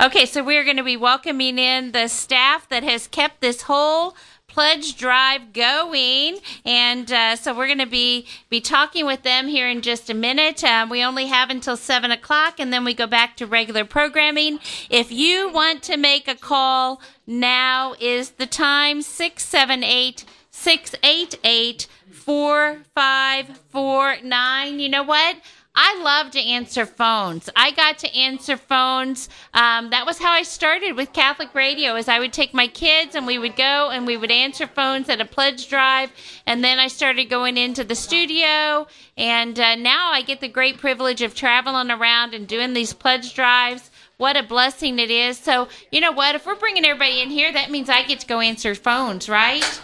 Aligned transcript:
Okay, 0.00 0.26
so 0.26 0.42
we're 0.42 0.64
going 0.64 0.76
to 0.76 0.84
be 0.84 0.96
welcoming 0.96 1.58
in 1.58 1.92
the 1.92 2.08
staff 2.08 2.68
that 2.68 2.82
has 2.82 3.06
kept 3.06 3.40
this 3.40 3.62
whole 3.62 4.16
pledge 4.48 4.96
drive 4.96 5.52
going, 5.52 6.38
and 6.64 7.12
uh, 7.12 7.36
so 7.36 7.54
we're 7.54 7.66
going 7.66 7.78
to 7.78 7.86
be 7.86 8.26
be 8.48 8.60
talking 8.60 9.04
with 9.04 9.22
them 9.22 9.48
here 9.48 9.68
in 9.68 9.82
just 9.82 10.08
a 10.08 10.14
minute. 10.14 10.64
Um, 10.64 10.88
we 10.88 11.04
only 11.04 11.26
have 11.26 11.50
until 11.50 11.76
seven 11.76 12.10
o'clock, 12.10 12.58
and 12.58 12.72
then 12.72 12.84
we 12.84 12.94
go 12.94 13.06
back 13.06 13.36
to 13.36 13.46
regular 13.46 13.84
programming. 13.84 14.58
If 14.88 15.12
you 15.12 15.50
want 15.52 15.82
to 15.84 15.96
make 15.96 16.26
a 16.26 16.34
call, 16.34 17.02
now 17.26 17.94
is 18.00 18.30
the 18.30 18.46
time 18.46 19.02
six 19.02 19.44
seven 19.44 19.84
eight 19.84 20.24
six 20.50 20.94
eight 21.02 21.38
eight 21.44 21.86
four 22.10 22.78
five 22.94 23.58
four 23.70 24.16
nine. 24.22 24.80
You 24.80 24.88
know 24.88 25.02
what? 25.02 25.36
I 25.78 26.00
love 26.02 26.30
to 26.30 26.40
answer 26.40 26.86
phones. 26.86 27.50
I 27.54 27.70
got 27.70 27.98
to 27.98 28.16
answer 28.16 28.56
phones. 28.56 29.28
Um, 29.52 29.90
that 29.90 30.06
was 30.06 30.18
how 30.18 30.32
I 30.32 30.42
started 30.42 30.96
with 30.96 31.12
Catholic 31.12 31.54
radio. 31.54 31.96
Is 31.96 32.08
I 32.08 32.18
would 32.18 32.32
take 32.32 32.54
my 32.54 32.66
kids 32.66 33.14
and 33.14 33.26
we 33.26 33.36
would 33.38 33.56
go 33.56 33.90
and 33.90 34.06
we 34.06 34.16
would 34.16 34.30
answer 34.30 34.66
phones 34.66 35.10
at 35.10 35.20
a 35.20 35.26
pledge 35.26 35.68
drive, 35.68 36.10
and 36.46 36.64
then 36.64 36.78
I 36.78 36.88
started 36.88 37.26
going 37.26 37.58
into 37.58 37.84
the 37.84 37.94
studio, 37.94 38.86
and 39.18 39.60
uh, 39.60 39.74
now 39.74 40.10
I 40.12 40.22
get 40.22 40.40
the 40.40 40.48
great 40.48 40.78
privilege 40.78 41.20
of 41.20 41.34
traveling 41.34 41.90
around 41.90 42.32
and 42.32 42.48
doing 42.48 42.72
these 42.72 42.94
pledge 42.94 43.34
drives. 43.34 43.90
What 44.16 44.38
a 44.38 44.42
blessing 44.42 44.98
it 44.98 45.10
is. 45.10 45.36
So 45.36 45.68
you 45.92 46.00
know 46.00 46.12
what? 46.12 46.34
If 46.34 46.46
we're 46.46 46.54
bringing 46.54 46.86
everybody 46.86 47.20
in 47.20 47.28
here, 47.28 47.52
that 47.52 47.70
means 47.70 47.90
I 47.90 48.02
get 48.02 48.20
to 48.20 48.26
go 48.26 48.40
answer 48.40 48.74
phones, 48.74 49.28
right? 49.28 49.80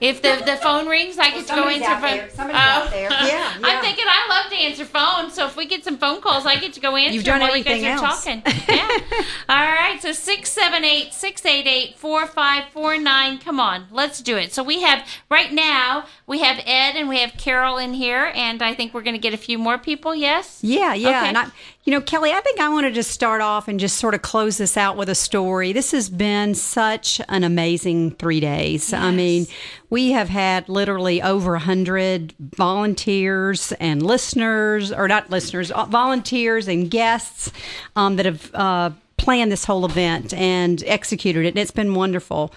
If 0.00 0.22
the, 0.22 0.42
the 0.46 0.56
phone 0.56 0.88
rings, 0.88 1.18
I 1.18 1.30
get 1.30 1.46
to 1.46 1.54
go 1.54 1.56
Somebody's 1.56 1.82
answer 1.82 1.92
out 1.92 2.00
phone. 2.00 2.16
there. 2.16 2.30
Somebody's 2.30 2.60
out 2.60 2.86
oh. 2.86 2.90
there. 2.90 3.10
Yeah, 3.10 3.26
yeah. 3.26 3.60
I'm 3.62 3.82
thinking 3.82 4.04
I 4.08 4.28
love 4.28 4.50
to 4.50 4.56
answer 4.56 4.84
phones, 4.86 5.34
so 5.34 5.46
if 5.46 5.56
we 5.56 5.66
get 5.66 5.84
some 5.84 5.98
phone 5.98 6.22
calls, 6.22 6.46
I 6.46 6.56
get 6.56 6.72
to 6.74 6.80
go 6.80 6.96
answer 6.96 7.14
You've 7.14 7.24
done 7.24 7.40
while 7.40 7.54
you 7.54 7.62
guys 7.62 7.82
everything 7.82 7.98
are 7.98 8.04
else. 8.04 8.24
talking. 8.24 8.42
Yeah. 8.68 9.24
All 9.48 9.72
right. 9.72 9.98
So 10.00 10.12
678 10.12 11.12
688 11.12 11.98
4549. 11.98 13.38
Come 13.38 13.60
on, 13.60 13.86
let's 13.90 14.22
do 14.22 14.36
it. 14.36 14.52
So 14.52 14.62
we 14.62 14.82
have 14.82 15.06
right 15.28 15.52
now 15.52 16.06
we 16.26 16.38
have 16.38 16.58
Ed 16.64 16.96
and 16.96 17.08
we 17.08 17.18
have 17.20 17.32
Carol 17.36 17.76
in 17.76 17.92
here, 17.92 18.32
and 18.34 18.62
I 18.62 18.74
think 18.74 18.94
we're 18.94 19.02
going 19.02 19.16
to 19.16 19.20
get 19.20 19.34
a 19.34 19.38
few 19.38 19.58
more 19.58 19.78
people. 19.78 20.14
Yes. 20.14 20.60
Yeah, 20.62 20.94
yeah. 20.94 21.08
Okay. 21.08 21.28
And 21.28 21.38
I, 21.38 21.46
you 21.84 21.92
know, 21.92 22.00
Kelly, 22.02 22.30
I 22.30 22.40
think 22.40 22.60
I 22.60 22.68
want 22.68 22.86
to 22.86 22.92
just 22.92 23.10
start 23.10 23.40
off 23.40 23.66
and 23.66 23.80
just 23.80 23.96
sort 23.96 24.14
of 24.14 24.20
close 24.20 24.58
this 24.58 24.76
out 24.76 24.98
with 24.98 25.08
a 25.08 25.14
story. 25.14 25.72
This 25.72 25.92
has 25.92 26.10
been 26.10 26.54
such 26.54 27.22
an 27.28 27.42
amazing 27.42 28.12
three 28.12 28.38
days. 28.38 28.92
I 28.92 29.10
mean, 29.10 29.46
we 29.88 30.10
have 30.10 30.28
had 30.28 30.68
literally 30.68 31.22
over 31.22 31.54
a 31.54 31.58
hundred 31.58 32.34
volunteers 32.38 33.72
and 33.80 34.02
listeners, 34.02 34.92
or 34.92 35.08
not 35.08 35.30
listeners, 35.30 35.70
uh, 35.70 35.86
volunteers 35.86 36.68
and 36.68 36.90
guests 36.90 37.50
um, 37.96 38.16
that 38.16 38.26
have 38.26 38.54
uh, 38.54 38.90
planned 39.16 39.50
this 39.50 39.64
whole 39.64 39.86
event 39.86 40.34
and 40.34 40.84
executed 40.86 41.46
it. 41.46 41.48
And 41.48 41.58
it's 41.58 41.70
been 41.70 41.94
wonderful. 41.94 42.52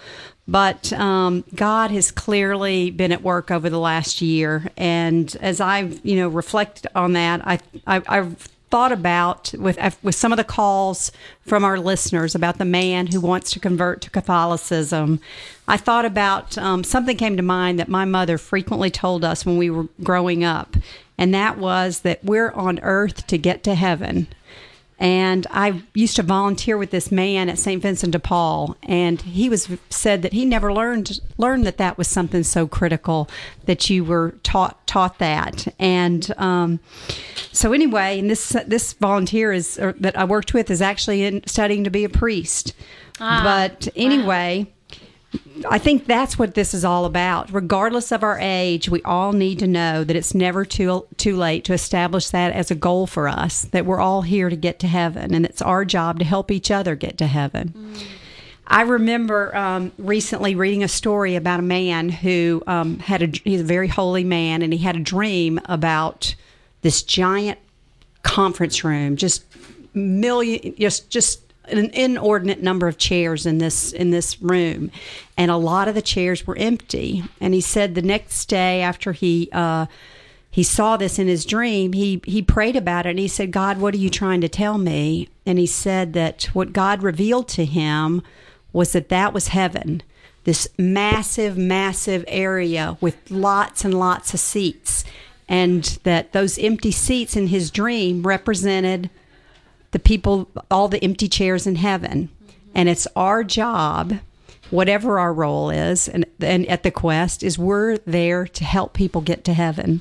But 0.46 0.92
um, 0.92 1.44
God 1.54 1.90
has 1.92 2.10
clearly 2.10 2.90
been 2.90 3.10
at 3.10 3.22
work 3.22 3.50
over 3.50 3.70
the 3.70 3.78
last 3.78 4.20
year, 4.20 4.70
and 4.76 5.34
as 5.40 5.58
I've 5.58 6.04
you 6.04 6.16
know 6.16 6.28
reflected 6.28 6.86
on 6.94 7.14
that, 7.14 7.40
I, 7.46 7.58
I 7.86 8.02
I've 8.06 8.48
thought 8.70 8.92
about 8.92 9.52
with 9.58 9.78
with 10.02 10.14
some 10.14 10.32
of 10.32 10.36
the 10.36 10.44
calls 10.44 11.12
from 11.46 11.64
our 11.64 11.78
listeners 11.78 12.34
about 12.34 12.58
the 12.58 12.64
man 12.64 13.08
who 13.08 13.20
wants 13.20 13.50
to 13.52 13.60
convert 13.60 14.00
to 14.02 14.10
Catholicism. 14.10 15.20
I 15.68 15.76
thought 15.76 16.04
about 16.04 16.58
um, 16.58 16.84
something 16.84 17.16
came 17.16 17.36
to 17.36 17.42
mind 17.42 17.78
that 17.78 17.88
my 17.88 18.04
mother 18.04 18.38
frequently 18.38 18.90
told 18.90 19.24
us 19.24 19.46
when 19.46 19.58
we 19.58 19.70
were 19.70 19.88
growing 20.02 20.44
up, 20.44 20.76
and 21.16 21.32
that 21.34 21.58
was 21.58 22.00
that 22.00 22.24
we're 22.24 22.50
on 22.50 22.80
earth 22.80 23.26
to 23.28 23.38
get 23.38 23.62
to 23.64 23.74
heaven. 23.74 24.26
And 24.98 25.46
I 25.50 25.82
used 25.92 26.16
to 26.16 26.22
volunteer 26.22 26.76
with 26.76 26.90
this 26.90 27.10
man 27.10 27.48
at 27.48 27.58
St. 27.58 27.82
Vincent 27.82 28.12
de 28.12 28.18
Paul, 28.18 28.76
and 28.84 29.20
he 29.20 29.48
was 29.48 29.68
said 29.90 30.22
that 30.22 30.32
he 30.32 30.44
never 30.44 30.72
learned 30.72 31.20
learned 31.36 31.66
that 31.66 31.78
that 31.78 31.98
was 31.98 32.06
something 32.06 32.44
so 32.44 32.68
critical 32.68 33.28
that 33.64 33.90
you 33.90 34.04
were 34.04 34.36
taught 34.44 34.86
taught 34.86 35.18
that. 35.18 35.66
And 35.80 36.32
um, 36.36 36.78
so 37.50 37.72
anyway, 37.72 38.20
and 38.20 38.30
this 38.30 38.56
this 38.66 38.92
volunteer 38.92 39.52
is 39.52 39.78
or, 39.78 39.94
that 39.94 40.16
I 40.16 40.24
worked 40.24 40.54
with 40.54 40.70
is 40.70 40.80
actually 40.80 41.24
in, 41.24 41.46
studying 41.46 41.84
to 41.84 41.90
be 41.90 42.04
a 42.04 42.08
priest. 42.08 42.74
but 43.18 43.88
anyway. 43.96 44.73
I 45.68 45.78
think 45.78 46.06
that's 46.06 46.38
what 46.38 46.54
this 46.54 46.74
is 46.74 46.84
all 46.84 47.04
about. 47.04 47.52
Regardless 47.52 48.12
of 48.12 48.22
our 48.22 48.38
age, 48.40 48.88
we 48.88 49.02
all 49.02 49.32
need 49.32 49.58
to 49.60 49.66
know 49.66 50.04
that 50.04 50.16
it's 50.16 50.34
never 50.34 50.64
too 50.64 51.06
too 51.16 51.36
late 51.36 51.64
to 51.64 51.72
establish 51.72 52.28
that 52.30 52.52
as 52.52 52.70
a 52.70 52.74
goal 52.74 53.06
for 53.06 53.28
us. 53.28 53.62
That 53.62 53.86
we're 53.86 54.00
all 54.00 54.22
here 54.22 54.50
to 54.50 54.56
get 54.56 54.78
to 54.80 54.86
heaven, 54.86 55.34
and 55.34 55.44
it's 55.44 55.62
our 55.62 55.84
job 55.84 56.18
to 56.18 56.24
help 56.24 56.50
each 56.50 56.70
other 56.70 56.94
get 56.94 57.18
to 57.18 57.26
heaven. 57.26 57.94
I 58.66 58.82
remember 58.82 59.54
um, 59.54 59.92
recently 59.98 60.54
reading 60.54 60.82
a 60.82 60.88
story 60.88 61.36
about 61.36 61.60
a 61.60 61.64
man 61.64 62.08
who 62.08 62.62
um, 62.66 62.98
had 62.98 63.22
a 63.22 63.26
he's 63.44 63.60
a 63.60 63.64
very 63.64 63.88
holy 63.88 64.24
man, 64.24 64.62
and 64.62 64.72
he 64.72 64.78
had 64.78 64.96
a 64.96 65.00
dream 65.00 65.60
about 65.66 66.34
this 66.82 67.02
giant 67.02 67.58
conference 68.22 68.84
room, 68.84 69.16
just 69.16 69.44
million, 69.94 70.74
just 70.76 71.10
just 71.10 71.43
an 71.68 71.90
inordinate 71.90 72.62
number 72.62 72.88
of 72.88 72.98
chairs 72.98 73.46
in 73.46 73.58
this 73.58 73.92
in 73.92 74.10
this 74.10 74.40
room, 74.40 74.90
and 75.36 75.50
a 75.50 75.56
lot 75.56 75.88
of 75.88 75.94
the 75.94 76.02
chairs 76.02 76.46
were 76.46 76.56
empty. 76.56 77.24
And 77.40 77.54
he 77.54 77.60
said 77.60 77.94
the 77.94 78.02
next 78.02 78.46
day 78.46 78.82
after 78.82 79.12
he. 79.12 79.48
Uh, 79.52 79.86
he 80.50 80.62
saw 80.62 80.96
this 80.96 81.18
in 81.18 81.26
his 81.26 81.44
dream. 81.44 81.94
He 81.94 82.22
he 82.24 82.40
prayed 82.40 82.76
about 82.76 83.06
it 83.06 83.10
and 83.10 83.18
he 83.18 83.26
said, 83.26 83.50
"God, 83.50 83.78
what 83.78 83.92
are 83.92 83.98
you 83.98 84.08
trying 84.08 84.40
to 84.40 84.48
tell 84.48 84.78
me?" 84.78 85.28
And 85.44 85.58
he 85.58 85.66
said 85.66 86.12
that 86.12 86.44
what 86.52 86.72
God 86.72 87.02
revealed 87.02 87.48
to 87.48 87.64
him 87.64 88.22
was 88.72 88.92
that 88.92 89.08
that 89.08 89.34
was 89.34 89.48
heaven. 89.48 90.00
This 90.44 90.68
massive 90.78 91.58
massive 91.58 92.24
area 92.28 92.96
with 93.00 93.16
lots 93.32 93.84
and 93.84 93.98
lots 93.98 94.32
of 94.32 94.38
seats 94.38 95.04
and 95.48 95.98
that 96.04 96.32
those 96.32 96.58
empty 96.58 96.90
seats 96.90 97.36
in 97.36 97.48
his 97.48 97.70
dream 97.70 98.22
represented 98.22 99.10
the 99.94 99.98
people 100.00 100.50
all 100.72 100.88
the 100.88 101.02
empty 101.04 101.28
chairs 101.28 101.68
in 101.68 101.76
heaven. 101.76 102.28
And 102.74 102.88
it's 102.88 103.06
our 103.14 103.44
job 103.44 104.14
whatever 104.70 105.20
our 105.20 105.32
role 105.32 105.70
is 105.70 106.08
and, 106.08 106.26
and 106.40 106.66
at 106.66 106.82
the 106.82 106.90
quest 106.90 107.44
is 107.44 107.56
we're 107.56 107.98
there 107.98 108.44
to 108.44 108.64
help 108.64 108.92
people 108.92 109.20
get 109.20 109.44
to 109.44 109.54
heaven. 109.54 110.00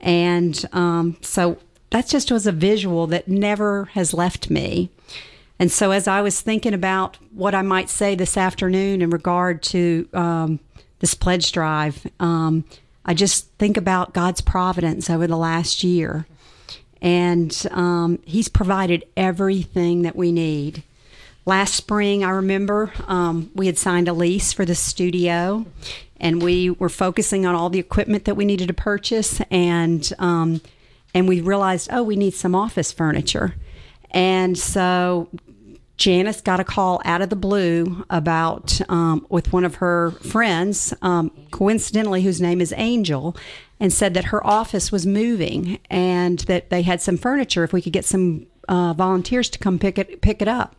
And 0.00 0.64
um, 0.72 1.16
so 1.22 1.58
that 1.90 2.06
just 2.06 2.30
was 2.30 2.46
a 2.46 2.52
visual 2.52 3.08
that 3.08 3.26
never 3.26 3.86
has 3.86 4.14
left 4.14 4.48
me. 4.48 4.90
And 5.58 5.72
so 5.72 5.90
as 5.90 6.06
i 6.06 6.20
was 6.20 6.40
thinking 6.40 6.74
about 6.74 7.16
what 7.32 7.54
i 7.54 7.62
might 7.62 7.90
say 7.90 8.14
this 8.14 8.36
afternoon 8.36 9.02
in 9.02 9.10
regard 9.10 9.62
to 9.64 10.08
um, 10.12 10.60
this 11.00 11.14
pledge 11.14 11.50
drive 11.50 12.06
um, 12.20 12.64
i 13.06 13.14
just 13.14 13.48
think 13.54 13.78
about 13.78 14.12
god's 14.12 14.42
providence 14.42 15.08
over 15.08 15.26
the 15.26 15.36
last 15.36 15.82
year 15.82 16.26
and 17.02 17.66
um, 17.70 18.18
he's 18.24 18.48
provided 18.48 19.04
everything 19.16 20.02
that 20.02 20.16
we 20.16 20.32
need. 20.32 20.82
Last 21.44 21.74
spring 21.74 22.24
i 22.24 22.30
remember 22.30 22.92
um, 23.06 23.50
we 23.54 23.66
had 23.66 23.78
signed 23.78 24.08
a 24.08 24.12
lease 24.12 24.52
for 24.52 24.64
the 24.64 24.74
studio 24.74 25.64
and 26.18 26.42
we 26.42 26.70
were 26.70 26.88
focusing 26.88 27.46
on 27.46 27.54
all 27.54 27.70
the 27.70 27.78
equipment 27.78 28.24
that 28.24 28.34
we 28.34 28.44
needed 28.44 28.68
to 28.68 28.74
purchase 28.74 29.40
and 29.50 30.12
um, 30.18 30.60
and 31.14 31.28
we 31.28 31.40
realized 31.40 31.88
oh 31.92 32.02
we 32.02 32.16
need 32.16 32.34
some 32.34 32.54
office 32.54 32.92
furniture. 32.92 33.54
And 34.10 34.56
so 34.56 35.28
Janice 35.96 36.40
got 36.40 36.60
a 36.60 36.64
call 36.64 37.00
out 37.04 37.22
of 37.22 37.30
the 37.30 37.36
blue 37.36 38.04
about 38.10 38.80
um, 38.90 39.26
with 39.30 39.52
one 39.52 39.64
of 39.64 39.76
her 39.76 40.10
friends, 40.10 40.92
um, 41.02 41.30
coincidentally, 41.50 42.22
whose 42.22 42.40
name 42.40 42.60
is 42.60 42.74
Angel, 42.76 43.36
and 43.80 43.92
said 43.92 44.14
that 44.14 44.26
her 44.26 44.46
office 44.46 44.92
was 44.92 45.06
moving 45.06 45.78
and 45.90 46.40
that 46.40 46.70
they 46.70 46.82
had 46.82 47.00
some 47.00 47.16
furniture. 47.16 47.64
If 47.64 47.72
we 47.72 47.80
could 47.80 47.92
get 47.92 48.04
some 48.04 48.46
uh, 48.68 48.92
volunteers 48.92 49.48
to 49.50 49.58
come 49.58 49.78
pick 49.78 49.98
it 49.98 50.20
pick 50.20 50.42
it 50.42 50.48
up, 50.48 50.76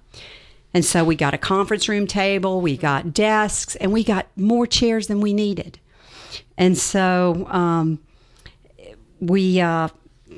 and 0.73 0.85
so 0.85 1.03
we 1.03 1.15
got 1.15 1.33
a 1.33 1.37
conference 1.37 1.89
room 1.89 2.05
table, 2.05 2.61
we 2.61 2.77
got 2.77 3.13
desks, 3.13 3.75
and 3.77 3.91
we 3.91 4.03
got 4.03 4.27
more 4.35 4.67
chairs 4.67 5.07
than 5.07 5.21
we 5.21 5.33
needed. 5.33 5.79
And 6.57 6.77
so 6.77 7.47
um, 7.49 7.99
we, 9.19 9.59
uh, 9.59 9.89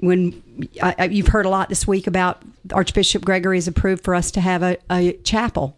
when 0.02 0.42
I, 0.82 0.96
I- 0.98 1.06
you've 1.06 1.28
heard 1.28 1.46
a 1.46 1.50
lot 1.50 1.70
this 1.70 1.88
week 1.88 2.08
about 2.08 2.42
Archbishop 2.74 3.24
Gregory 3.26 3.58
has 3.58 3.68
approved 3.68 4.04
for 4.04 4.16
us 4.16 4.32
to 4.32 4.42
have 4.42 4.64
a, 4.64 4.78
a 4.90 5.14
chapel. 5.24 5.76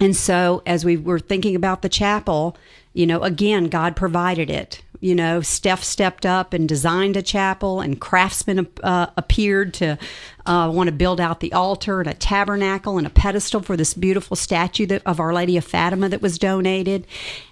And 0.00 0.16
so, 0.16 0.62
as 0.66 0.84
we 0.84 0.96
were 0.96 1.20
thinking 1.20 1.54
about 1.54 1.82
the 1.82 1.88
chapel, 1.88 2.56
you 2.94 3.06
know, 3.06 3.22
again, 3.22 3.68
God 3.68 3.94
provided 3.96 4.50
it. 4.50 4.82
You 5.00 5.14
know, 5.14 5.40
Steph 5.42 5.84
stepped 5.84 6.24
up 6.24 6.52
and 6.54 6.68
designed 6.68 7.16
a 7.16 7.22
chapel, 7.22 7.80
and 7.80 8.00
craftsmen 8.00 8.66
uh, 8.82 9.08
appeared 9.16 9.74
to 9.74 9.98
uh, 10.46 10.70
want 10.72 10.88
to 10.88 10.92
build 10.92 11.20
out 11.20 11.40
the 11.40 11.52
altar 11.52 12.00
and 12.00 12.08
a 12.08 12.14
tabernacle 12.14 12.96
and 12.98 13.06
a 13.06 13.10
pedestal 13.10 13.60
for 13.60 13.76
this 13.76 13.92
beautiful 13.94 14.34
statue 14.36 14.86
that, 14.86 15.02
of 15.04 15.20
Our 15.20 15.32
Lady 15.34 15.56
of 15.58 15.64
Fatima 15.64 16.08
that 16.08 16.22
was 16.22 16.38
donated. 16.38 17.06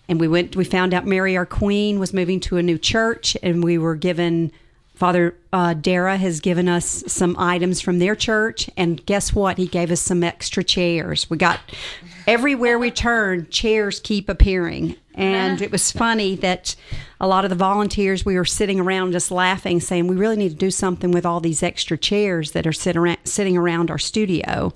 And 0.08 0.19
we 0.19 0.29
went, 0.29 0.56
we 0.56 0.64
found 0.64 0.94
out 0.94 1.06
Mary, 1.06 1.37
our 1.37 1.46
Queen, 1.46 2.00
was 2.00 2.12
moving 2.14 2.40
to 2.40 2.56
a 2.56 2.62
new 2.62 2.79
church, 2.79 3.37
and 3.43 3.62
we 3.62 3.76
were 3.79 3.96
given 3.96 4.50
Father 4.94 5.36
uh, 5.52 5.74
Dara 5.74 6.16
has 6.16 6.40
given 6.40 6.68
us 6.68 7.04
some 7.06 7.34
items 7.38 7.80
from 7.80 7.98
their 7.98 8.14
church, 8.14 8.68
and 8.76 9.04
guess 9.06 9.34
what? 9.34 9.58
He 9.58 9.66
gave 9.66 9.90
us 9.90 10.00
some 10.00 10.22
extra 10.22 10.62
chairs. 10.62 11.28
We 11.30 11.38
got 11.38 11.60
everywhere 12.26 12.78
we 12.78 12.90
turn, 12.90 13.48
chairs 13.50 14.00
keep 14.00 14.28
appearing. 14.28 14.96
And 15.14 15.60
it 15.60 15.70
was 15.70 15.92
funny 15.92 16.36
that 16.36 16.74
a 17.20 17.26
lot 17.26 17.44
of 17.44 17.50
the 17.50 17.56
volunteers, 17.56 18.24
we 18.24 18.36
were 18.36 18.44
sitting 18.44 18.80
around 18.80 19.12
just 19.12 19.30
laughing, 19.30 19.80
saying, 19.80 20.06
We 20.06 20.16
really 20.16 20.36
need 20.36 20.50
to 20.50 20.54
do 20.54 20.70
something 20.70 21.10
with 21.10 21.26
all 21.26 21.40
these 21.40 21.62
extra 21.62 21.98
chairs 21.98 22.52
that 22.52 22.66
are 22.66 22.72
sit 22.72 22.96
around, 22.96 23.18
sitting 23.24 23.56
around 23.56 23.90
our 23.90 23.98
studio. 23.98 24.72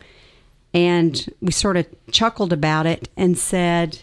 And 0.74 1.26
we 1.40 1.52
sort 1.52 1.76
of 1.76 1.86
chuckled 2.10 2.52
about 2.52 2.86
it 2.86 3.08
and 3.16 3.38
said, 3.38 4.00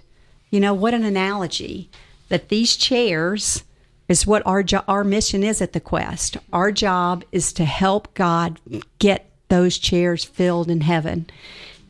You 0.49 0.59
know, 0.59 0.73
what 0.73 0.93
an 0.93 1.03
analogy 1.03 1.89
that 2.29 2.49
these 2.49 2.75
chairs 2.75 3.63
is 4.07 4.27
what 4.27 4.45
our 4.45 4.63
jo- 4.63 4.83
our 4.87 5.03
mission 5.03 5.43
is 5.43 5.61
at 5.61 5.73
the 5.73 5.79
quest. 5.79 6.37
Our 6.51 6.71
job 6.71 7.23
is 7.31 7.53
to 7.53 7.65
help 7.65 8.13
God 8.13 8.59
get 8.99 9.29
those 9.49 9.77
chairs 9.77 10.23
filled 10.23 10.69
in 10.69 10.81
heaven. 10.81 11.27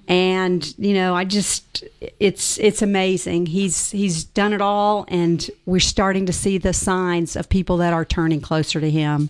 And 0.05 0.77
you 0.77 0.93
know, 0.93 1.15
I 1.15 1.23
just 1.23 1.85
it's 2.19 2.59
it's 2.59 2.81
amazing. 2.81 3.45
He's 3.45 3.91
he's 3.91 4.25
done 4.25 4.51
it 4.51 4.61
all 4.61 5.05
and 5.07 5.49
we're 5.65 5.79
starting 5.79 6.25
to 6.25 6.33
see 6.33 6.57
the 6.57 6.73
signs 6.73 7.37
of 7.37 7.47
people 7.47 7.77
that 7.77 7.93
are 7.93 8.03
turning 8.03 8.41
closer 8.41 8.81
to 8.81 8.89
him. 8.89 9.29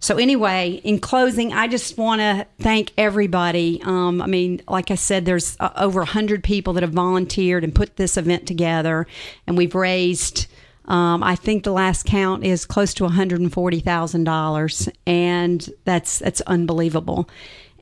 So 0.00 0.18
anyway, 0.18 0.80
in 0.84 0.98
closing, 0.98 1.52
I 1.52 1.66
just 1.66 1.96
want 1.96 2.20
to 2.20 2.46
thank 2.58 2.92
everybody. 2.98 3.80
Um, 3.84 4.20
I 4.20 4.26
mean, 4.26 4.60
like 4.68 4.90
I 4.90 4.96
said, 4.96 5.24
there's 5.24 5.56
uh, 5.60 5.70
over 5.76 6.00
100 6.00 6.44
people 6.44 6.74
that 6.74 6.82
have 6.82 6.92
volunteered 6.92 7.64
and 7.64 7.74
put 7.74 7.96
this 7.96 8.16
event 8.16 8.46
together 8.46 9.06
and 9.46 9.56
we've 9.56 9.74
raised 9.74 10.46
um, 10.86 11.22
I 11.22 11.36
think 11.36 11.62
the 11.62 11.72
last 11.72 12.04
count 12.04 12.44
is 12.44 12.66
close 12.66 12.92
to 12.94 13.04
one 13.04 13.12
hundred 13.12 13.40
and 13.40 13.52
forty 13.52 13.80
thousand 13.80 14.24
dollars, 14.24 14.88
and 15.06 15.68
that's 15.84 16.18
that's 16.18 16.40
unbelievable. 16.42 17.28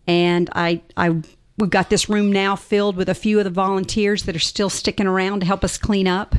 And 0.07 0.51
I 0.55 0.83
I 0.97 1.23
we've 1.57 1.71
got 1.71 1.91
this 1.91 2.09
room 2.09 2.31
now 2.31 2.57
filled 2.57 2.97
with 2.97 3.09
a 3.09 3.15
few 3.15 3.39
of 3.39 3.45
the 3.45 3.51
volunteers 3.51 4.25
that 4.25 4.37
are 4.37 4.39
still 4.41 4.71
sticking 4.71 5.07
around 5.07 5.41
to 5.41 5.47
help 5.47 5.65
us 5.65 5.79
clean 5.79 6.07
up. 6.07 6.35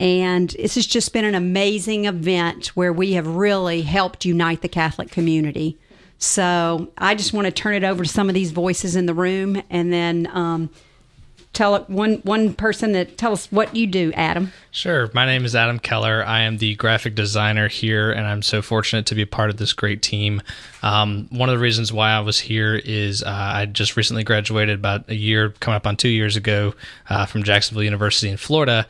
And 0.00 0.50
this 0.50 0.74
has 0.74 0.86
just 0.86 1.12
been 1.12 1.24
an 1.24 1.34
amazing 1.34 2.04
event 2.04 2.68
where 2.68 2.92
we 2.92 3.12
have 3.12 3.26
really 3.26 3.82
helped 3.82 4.24
unite 4.24 4.60
the 4.60 4.68
Catholic 4.68 5.10
community. 5.10 5.78
So 6.18 6.90
I 6.98 7.14
just 7.14 7.32
want 7.32 7.46
to 7.46 7.52
turn 7.52 7.74
it 7.74 7.84
over 7.84 8.02
to 8.02 8.08
some 8.08 8.28
of 8.28 8.34
these 8.34 8.50
voices 8.50 8.96
in 8.96 9.06
the 9.06 9.14
room, 9.14 9.62
and 9.70 9.92
then. 9.92 10.28
Um, 10.32 10.70
tell 11.54 11.78
one 11.84 12.16
one 12.24 12.52
person 12.52 12.92
that 12.92 13.16
tell 13.16 13.32
us 13.32 13.50
what 13.50 13.74
you 13.74 13.86
do, 13.86 14.12
Adam. 14.14 14.52
Sure. 14.70 15.08
My 15.14 15.24
name 15.24 15.44
is 15.44 15.54
Adam 15.54 15.78
Keller. 15.78 16.24
I 16.26 16.40
am 16.40 16.58
the 16.58 16.74
graphic 16.74 17.14
designer 17.14 17.68
here, 17.68 18.10
and 18.10 18.26
I'm 18.26 18.42
so 18.42 18.60
fortunate 18.60 19.06
to 19.06 19.14
be 19.14 19.22
a 19.22 19.26
part 19.26 19.50
of 19.50 19.56
this 19.56 19.72
great 19.72 20.02
team. 20.02 20.42
Um, 20.82 21.28
one 21.30 21.48
of 21.48 21.54
the 21.54 21.62
reasons 21.62 21.92
why 21.92 22.10
I 22.10 22.20
was 22.20 22.40
here 22.40 22.74
is 22.74 23.22
uh, 23.22 23.28
I 23.30 23.66
just 23.66 23.96
recently 23.96 24.24
graduated 24.24 24.78
about 24.78 25.08
a 25.08 25.14
year, 25.14 25.50
coming 25.60 25.76
up 25.76 25.86
on 25.86 25.96
two 25.96 26.08
years 26.08 26.36
ago, 26.36 26.74
uh, 27.08 27.24
from 27.24 27.44
Jacksonville 27.44 27.84
University 27.84 28.28
in 28.28 28.36
Florida, 28.36 28.86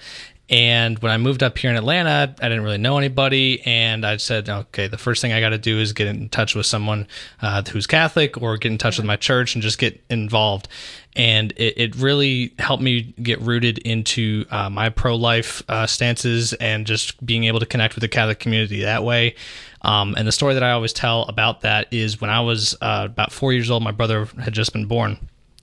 and 0.54 1.00
when 1.00 1.10
I 1.10 1.16
moved 1.16 1.42
up 1.42 1.58
here 1.58 1.68
in 1.68 1.74
Atlanta, 1.76 2.32
I 2.40 2.48
didn't 2.48 2.62
really 2.62 2.78
know 2.78 2.96
anybody. 2.96 3.60
And 3.66 4.06
I 4.06 4.18
said, 4.18 4.48
okay, 4.48 4.86
the 4.86 4.96
first 4.96 5.20
thing 5.20 5.32
I 5.32 5.40
got 5.40 5.48
to 5.48 5.58
do 5.58 5.80
is 5.80 5.92
get 5.92 6.06
in 6.06 6.28
touch 6.28 6.54
with 6.54 6.64
someone 6.64 7.08
uh, 7.42 7.64
who's 7.64 7.88
Catholic 7.88 8.40
or 8.40 8.56
get 8.56 8.70
in 8.70 8.78
touch 8.78 8.96
with 8.96 9.04
my 9.04 9.16
church 9.16 9.56
and 9.56 9.62
just 9.64 9.80
get 9.80 10.00
involved. 10.08 10.68
And 11.16 11.50
it, 11.56 11.74
it 11.76 11.96
really 11.96 12.54
helped 12.60 12.84
me 12.84 13.02
get 13.20 13.40
rooted 13.40 13.78
into 13.78 14.44
uh, 14.52 14.70
my 14.70 14.90
pro 14.90 15.16
life 15.16 15.60
uh, 15.68 15.88
stances 15.88 16.52
and 16.52 16.86
just 16.86 17.26
being 17.26 17.42
able 17.42 17.58
to 17.58 17.66
connect 17.66 17.96
with 17.96 18.02
the 18.02 18.08
Catholic 18.08 18.38
community 18.38 18.82
that 18.82 19.02
way. 19.02 19.34
Um, 19.82 20.14
and 20.16 20.24
the 20.24 20.30
story 20.32 20.54
that 20.54 20.62
I 20.62 20.70
always 20.70 20.92
tell 20.92 21.22
about 21.22 21.62
that 21.62 21.92
is 21.92 22.20
when 22.20 22.30
I 22.30 22.42
was 22.42 22.76
uh, 22.80 23.08
about 23.10 23.32
four 23.32 23.52
years 23.52 23.72
old, 23.72 23.82
my 23.82 23.90
brother 23.90 24.26
had 24.40 24.52
just 24.52 24.72
been 24.72 24.86
born 24.86 25.18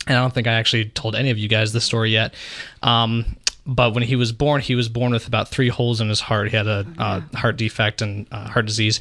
and 0.07 0.17
I 0.17 0.21
don't 0.21 0.33
think 0.33 0.47
I 0.47 0.53
actually 0.53 0.85
told 0.85 1.15
any 1.15 1.29
of 1.29 1.37
you 1.37 1.47
guys 1.47 1.73
the 1.73 1.81
story 1.81 2.09
yet. 2.11 2.33
Um, 2.81 3.37
but 3.71 3.93
when 3.93 4.03
he 4.03 4.15
was 4.17 4.33
born, 4.33 4.61
he 4.61 4.75
was 4.75 4.89
born 4.89 5.13
with 5.13 5.27
about 5.27 5.47
three 5.47 5.69
holes 5.69 6.01
in 6.01 6.09
his 6.09 6.19
heart. 6.19 6.49
He 6.49 6.57
had 6.57 6.67
a 6.67 6.85
uh, 6.97 7.21
heart 7.35 7.55
defect 7.55 8.01
and 8.01 8.27
uh, 8.31 8.49
heart 8.49 8.65
disease, 8.65 8.99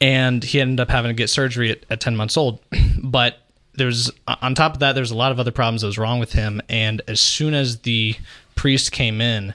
and 0.00 0.44
he 0.44 0.60
ended 0.60 0.80
up 0.80 0.90
having 0.90 1.08
to 1.08 1.14
get 1.14 1.30
surgery 1.30 1.70
at, 1.70 1.86
at 1.88 2.00
10 2.00 2.14
months 2.14 2.36
old. 2.36 2.60
but 3.02 3.38
there's 3.72 4.10
on 4.28 4.54
top 4.54 4.74
of 4.74 4.80
that, 4.80 4.94
there's 4.94 5.10
a 5.10 5.16
lot 5.16 5.32
of 5.32 5.40
other 5.40 5.50
problems 5.50 5.80
that 5.80 5.86
was 5.86 5.98
wrong 5.98 6.20
with 6.20 6.32
him. 6.32 6.60
And 6.68 7.00
as 7.08 7.20
soon 7.20 7.54
as 7.54 7.80
the 7.80 8.14
priest 8.54 8.92
came 8.92 9.20
in 9.20 9.54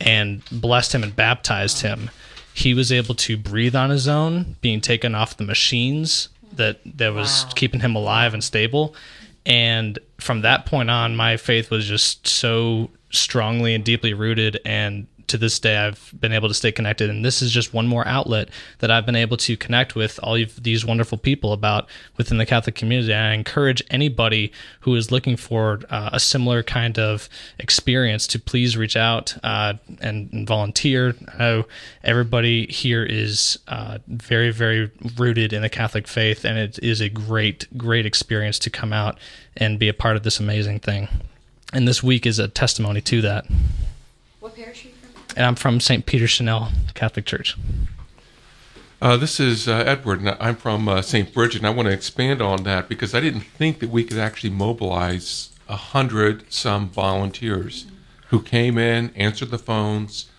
and 0.00 0.42
blessed 0.50 0.94
him 0.94 1.02
and 1.02 1.14
baptized 1.14 1.82
him, 1.82 2.10
he 2.52 2.74
was 2.74 2.90
able 2.90 3.14
to 3.14 3.36
breathe 3.36 3.76
on 3.76 3.90
his 3.90 4.08
own, 4.08 4.56
being 4.60 4.80
taken 4.80 5.14
off 5.14 5.36
the 5.36 5.44
machines 5.44 6.28
that 6.52 6.80
that 6.98 7.14
was 7.14 7.44
wow. 7.44 7.52
keeping 7.54 7.80
him 7.80 7.94
alive 7.94 8.34
and 8.34 8.42
stable. 8.42 8.94
And 9.46 9.98
from 10.18 10.40
that 10.42 10.66
point 10.66 10.90
on, 10.90 11.16
my 11.16 11.36
faith 11.36 11.70
was 11.70 11.86
just 11.86 12.26
so 12.26 12.90
strongly 13.16 13.74
and 13.74 13.84
deeply 13.84 14.14
rooted 14.14 14.60
and 14.64 15.06
to 15.28 15.38
this 15.38 15.58
day 15.58 15.76
I've 15.76 16.12
been 16.18 16.32
able 16.32 16.48
to 16.48 16.54
stay 16.54 16.72
connected. 16.72 17.10
And 17.10 17.24
this 17.24 17.42
is 17.42 17.50
just 17.50 17.74
one 17.74 17.86
more 17.86 18.06
outlet 18.06 18.48
that 18.78 18.90
I've 18.90 19.06
been 19.06 19.16
able 19.16 19.36
to 19.38 19.56
connect 19.56 19.94
with 19.94 20.20
all 20.22 20.34
of 20.36 20.62
these 20.62 20.84
wonderful 20.84 21.18
people 21.18 21.52
about 21.52 21.88
within 22.16 22.38
the 22.38 22.46
Catholic 22.46 22.74
community. 22.74 23.12
And 23.12 23.26
I 23.26 23.34
encourage 23.34 23.82
anybody 23.90 24.52
who 24.80 24.94
is 24.94 25.10
looking 25.10 25.36
for 25.36 25.80
uh, 25.90 26.10
a 26.12 26.20
similar 26.20 26.62
kind 26.62 26.98
of 26.98 27.28
experience 27.58 28.26
to 28.28 28.38
please 28.38 28.76
reach 28.76 28.96
out 28.96 29.36
uh, 29.42 29.74
and, 30.00 30.32
and, 30.32 30.44
volunteer. 30.46 31.14
I 31.38 31.64
everybody 32.02 32.66
here 32.66 33.04
is 33.04 33.58
uh, 33.68 33.98
very 34.08 34.50
very 34.50 34.90
rooted 35.16 35.52
in 35.52 35.62
the 35.62 35.68
Catholic 35.68 36.06
faith 36.06 36.44
and 36.44 36.58
it 36.58 36.78
is 36.82 37.00
a 37.00 37.08
great 37.08 37.66
great 37.78 38.04
experience 38.04 38.58
to 38.60 38.70
come 38.70 38.92
out 38.92 39.18
and 39.56 39.78
be 39.78 39.88
a 39.88 39.94
part 39.94 40.16
of 40.16 40.22
this 40.22 40.38
amazing 40.38 40.80
thing 40.80 41.08
and 41.72 41.88
this 41.88 42.02
week 42.02 42.26
is 42.26 42.38
a 42.38 42.48
testimony 42.48 43.00
to 43.02 43.20
that. 43.22 43.46
What 44.40 44.54
parish 44.56 44.84
are 44.84 44.88
you 44.88 44.94
from? 44.94 45.24
And 45.36 45.46
I'm 45.46 45.54
from 45.54 45.80
St. 45.80 46.06
Peter 46.06 46.26
Chanel 46.26 46.70
Catholic 46.94 47.26
Church. 47.26 47.56
Uh, 49.02 49.16
this 49.16 49.38
is 49.38 49.68
uh, 49.68 49.84
Edward, 49.86 50.20
and 50.20 50.30
I'm 50.40 50.56
from 50.56 50.88
uh, 50.88 51.02
St. 51.02 51.32
Bridget, 51.34 51.58
and 51.58 51.66
I 51.66 51.70
want 51.70 51.88
to 51.88 51.92
expand 51.92 52.40
on 52.40 52.62
that 52.62 52.88
because 52.88 53.14
I 53.14 53.20
didn't 53.20 53.42
think 53.42 53.80
that 53.80 53.90
we 53.90 54.04
could 54.04 54.18
actually 54.18 54.50
mobilize 54.50 55.50
a 55.68 55.76
hundred 55.76 56.50
some 56.52 56.88
volunteers 56.88 57.86
who 58.28 58.40
came 58.40 58.78
in, 58.78 59.10
answered 59.14 59.50
the 59.50 59.58
phones. 59.58 60.30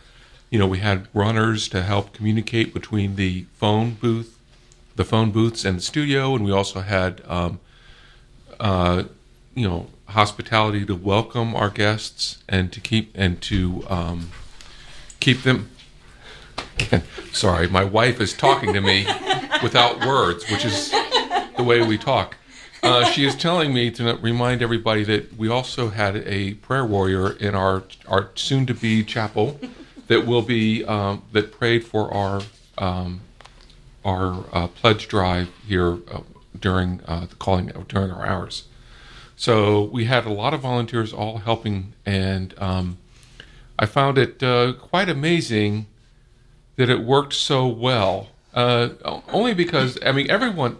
You 0.50 0.60
know, 0.60 0.68
we 0.68 0.80
had 0.80 1.08
runners 1.14 1.68
to 1.70 1.84
help 1.84 2.14
communicate 2.14 2.74
between 2.74 3.16
the 3.18 3.46
phone 3.54 3.96
booth, 3.96 4.40
the 4.96 5.06
phone 5.06 5.32
booths, 5.32 5.64
and 5.64 5.78
the 5.78 5.84
studio, 5.84 6.36
and 6.36 6.44
we 6.44 6.52
also 6.52 6.82
had, 6.82 7.22
um, 7.28 7.60
uh, 8.60 9.04
you 9.56 9.68
know, 9.68 9.88
hospitality 10.08 10.86
to 10.86 10.94
welcome 10.94 11.56
our 11.56 11.70
guests 11.70 12.44
and 12.48 12.72
to 12.74 12.82
keep 12.82 13.12
and 13.16 13.42
to 13.42 13.84
um, 13.90 14.30
keep 15.20 15.44
them. 15.44 15.70
Sorry, 17.32 17.68
my 17.68 17.84
wife 17.84 18.20
is 18.20 18.34
talking 18.34 18.74
to 18.74 18.82
me 18.82 19.08
without 19.64 20.06
words, 20.06 20.50
which 20.52 20.66
is 20.66 20.92
the 20.92 21.64
way 21.64 21.86
we 21.86 21.98
talk. 21.98 22.36
Uh, 22.84 23.06
she 23.06 23.26
is 23.26 23.36
telling 23.36 23.74
me 23.74 23.90
to 23.90 24.16
remind 24.18 24.62
everybody 24.62 25.04
that 25.04 25.36
we 25.38 25.50
also 25.50 25.90
had 25.90 26.18
a 26.18 26.54
prayer 26.56 26.86
warrior 26.86 27.32
in 27.32 27.56
our 27.56 27.84
our 28.08 28.30
soon 28.36 28.66
to 28.66 28.74
be 28.74 29.04
chapel 29.04 29.60
that 30.08 30.28
will 30.28 30.42
be 30.42 30.84
um, 30.86 31.24
that 31.32 31.52
prayed 31.52 31.86
for 31.86 32.14
our 32.14 32.42
um, 32.78 33.22
our 34.04 34.46
uh, 34.52 34.68
pledge 34.68 35.08
drive 35.08 35.50
here 35.66 35.98
uh, 36.12 36.22
during 36.60 37.02
uh, 37.08 37.26
the 37.26 37.36
calling 37.36 37.72
during 37.88 38.12
our 38.12 38.26
hours. 38.26 38.66
So 39.36 39.84
we 39.84 40.06
had 40.06 40.26
a 40.26 40.32
lot 40.32 40.54
of 40.54 40.62
volunteers 40.62 41.12
all 41.12 41.40
helping, 41.40 41.94
and 42.06 42.54
um, 42.58 42.98
I 43.78 43.86
found 43.86 44.18
it 44.18 44.42
uh, 44.42 44.74
quite 44.74 45.10
amazing 45.10 45.88
that 46.78 46.90
it 46.90 47.02
worked 47.02 47.34
so 47.34 47.68
well. 47.68 48.30
Uh, 48.54 48.90
only 49.34 49.54
because 49.54 49.98
I 50.06 50.14
mean 50.14 50.32
everyone, 50.32 50.78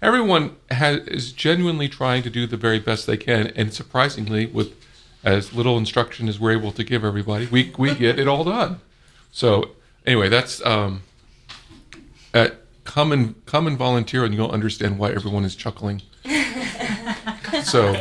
everyone 0.00 0.56
has, 0.70 1.00
is 1.08 1.32
genuinely 1.32 1.88
trying 1.88 2.22
to 2.22 2.30
do 2.30 2.46
the 2.46 2.56
very 2.56 2.78
best 2.78 3.06
they 3.06 3.18
can, 3.18 3.48
and 3.48 3.74
surprisingly, 3.74 4.46
with 4.46 4.74
as 5.22 5.52
little 5.52 5.76
instruction 5.76 6.28
as 6.28 6.40
we're 6.40 6.52
able 6.52 6.72
to 6.72 6.84
give 6.84 7.04
everybody, 7.04 7.46
we 7.46 7.74
we 7.76 7.94
get 7.94 8.18
it 8.18 8.26
all 8.26 8.44
done. 8.44 8.80
So 9.32 9.72
anyway, 10.06 10.30
that's 10.30 10.64
um, 10.64 11.02
at, 12.32 12.56
come 12.84 13.12
and 13.12 13.44
come 13.44 13.66
and 13.66 13.76
volunteer, 13.76 14.24
and 14.24 14.34
you'll 14.34 14.50
understand 14.50 14.98
why 14.98 15.10
everyone 15.10 15.44
is 15.44 15.54
chuckling 15.54 16.00
so 17.64 17.92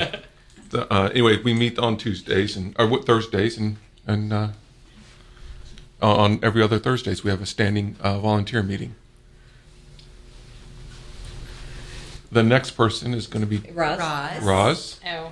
the, 0.69 0.91
uh, 0.93 1.09
anyway, 1.09 1.41
we 1.41 1.53
meet 1.53 1.77
on 1.79 1.97
Tuesdays 1.97 2.55
and 2.55 2.75
or 2.79 3.01
Thursdays 3.01 3.57
and 3.57 3.77
and 4.07 4.31
uh, 4.33 4.47
on 6.01 6.39
every 6.43 6.61
other 6.61 6.79
Thursdays 6.79 7.23
we 7.23 7.29
have 7.29 7.41
a 7.41 7.45
standing 7.45 7.95
uh, 8.01 8.19
volunteer 8.19 8.61
meeting. 8.63 8.95
The 12.31 12.43
next 12.43 12.71
person 12.71 13.13
is 13.13 13.27
going 13.27 13.41
to 13.41 13.47
be 13.47 13.71
Roz. 13.71 13.99
Roz. 13.99 14.43
Roz. 14.43 14.99
Oh. 15.07 15.31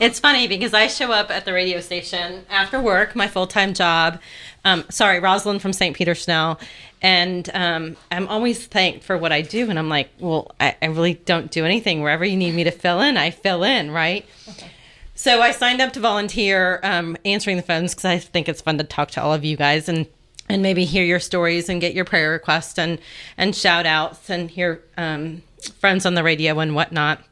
It's 0.00 0.20
funny 0.20 0.46
because 0.46 0.74
I 0.74 0.88
show 0.88 1.12
up 1.12 1.30
at 1.30 1.44
the 1.44 1.52
radio 1.52 1.80
station 1.80 2.44
after 2.50 2.80
work, 2.80 3.14
my 3.16 3.28
full 3.28 3.46
time 3.46 3.74
job, 3.74 4.20
Um, 4.64 4.84
sorry, 4.90 5.20
Rosalind 5.20 5.62
from 5.62 5.72
St. 5.72 5.96
Peter 5.96 6.14
Chanel. 6.14 6.58
And 7.04 7.50
um, 7.52 7.98
I'm 8.10 8.26
always 8.28 8.66
thanked 8.66 9.04
for 9.04 9.18
what 9.18 9.30
I 9.30 9.42
do. 9.42 9.68
And 9.68 9.78
I'm 9.78 9.90
like, 9.90 10.08
well, 10.18 10.52
I, 10.58 10.74
I, 10.80 10.86
really 10.86 11.12
don't 11.12 11.50
do 11.50 11.66
anything. 11.66 12.00
Wherever 12.00 12.24
you 12.24 12.34
need 12.34 12.54
me 12.54 12.64
to 12.64 12.70
fill 12.70 13.02
in, 13.02 13.18
I 13.18 13.30
fill 13.30 13.62
in, 13.62 13.90
right? 13.92 14.26
Okay. 14.48 14.70
So 15.16 15.40
I 15.40 15.52
signed 15.52 15.80
up 15.80 15.92
to 15.92 16.00
volunteer 16.00 16.80
um, 16.82 17.16
answering 17.24 17.56
the 17.56 17.62
phones 17.62 17.94
because 17.94 18.04
I 18.04 18.18
think 18.18 18.48
it's 18.48 18.60
fun 18.60 18.78
to 18.78 18.84
talk 18.84 19.12
to 19.12 19.22
all 19.22 19.32
of 19.32 19.44
you 19.44 19.56
guys 19.56 19.88
and 19.88 20.08
and 20.48 20.60
maybe 20.60 20.84
hear 20.84 21.04
your 21.04 21.20
stories 21.20 21.68
and 21.68 21.80
get 21.80 21.94
your 21.94 22.04
prayer 22.04 22.32
requests 22.32 22.80
and 22.80 22.98
and 23.38 23.54
shout 23.54 23.86
outs 23.86 24.28
and 24.28 24.50
hear 24.50 24.82
um, 24.96 25.44
friends 25.78 26.04
on 26.04 26.14
the 26.14 26.24
radio 26.24 26.58
and 26.58 26.74
whatnot. 26.74 27.22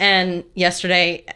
And 0.00 0.42
yesterday, 0.56 1.26